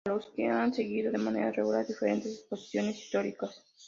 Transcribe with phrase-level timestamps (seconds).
[0.07, 3.61] A lo que han seguido, de manera regular, diferentes exposiciones históricas.